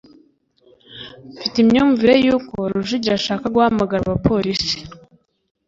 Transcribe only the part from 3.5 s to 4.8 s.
guhamagara abapolisi.